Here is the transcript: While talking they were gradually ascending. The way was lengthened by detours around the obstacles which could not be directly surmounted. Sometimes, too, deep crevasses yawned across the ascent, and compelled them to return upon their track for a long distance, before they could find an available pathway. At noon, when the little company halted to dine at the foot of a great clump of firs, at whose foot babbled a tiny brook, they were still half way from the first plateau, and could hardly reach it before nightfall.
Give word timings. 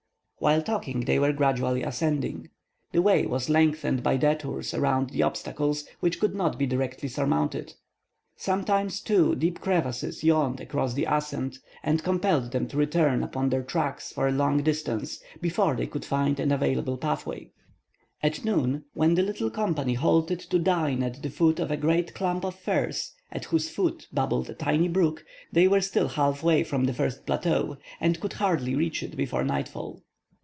While 0.41 0.63
talking 0.63 1.01
they 1.01 1.19
were 1.19 1.33
gradually 1.33 1.83
ascending. 1.83 2.49
The 2.93 3.01
way 3.03 3.27
was 3.27 3.47
lengthened 3.47 4.01
by 4.01 4.17
detours 4.17 4.73
around 4.73 5.11
the 5.11 5.21
obstacles 5.21 5.85
which 5.99 6.19
could 6.19 6.33
not 6.33 6.57
be 6.57 6.65
directly 6.65 7.09
surmounted. 7.09 7.75
Sometimes, 8.37 9.01
too, 9.01 9.35
deep 9.35 9.61
crevasses 9.61 10.23
yawned 10.23 10.59
across 10.59 10.95
the 10.95 11.05
ascent, 11.07 11.59
and 11.83 12.01
compelled 12.01 12.53
them 12.53 12.67
to 12.69 12.77
return 12.77 13.21
upon 13.21 13.49
their 13.49 13.61
track 13.61 13.99
for 14.01 14.27
a 14.27 14.31
long 14.31 14.63
distance, 14.63 15.19
before 15.41 15.75
they 15.75 15.85
could 15.85 16.03
find 16.03 16.39
an 16.39 16.51
available 16.51 16.97
pathway. 16.97 17.51
At 18.23 18.43
noon, 18.43 18.85
when 18.95 19.13
the 19.13 19.21
little 19.21 19.51
company 19.51 19.93
halted 19.93 20.39
to 20.39 20.57
dine 20.57 21.03
at 21.03 21.21
the 21.21 21.29
foot 21.29 21.59
of 21.59 21.69
a 21.69 21.77
great 21.77 22.15
clump 22.15 22.43
of 22.45 22.55
firs, 22.55 23.13
at 23.31 23.45
whose 23.45 23.69
foot 23.69 24.07
babbled 24.11 24.49
a 24.49 24.55
tiny 24.55 24.87
brook, 24.87 25.23
they 25.51 25.67
were 25.67 25.81
still 25.81 26.07
half 26.07 26.41
way 26.41 26.63
from 26.63 26.85
the 26.85 26.93
first 26.95 27.27
plateau, 27.27 27.77
and 27.99 28.19
could 28.19 28.33
hardly 28.33 28.73
reach 28.73 29.03
it 29.03 29.15
before 29.15 29.43
nightfall. 29.43 30.01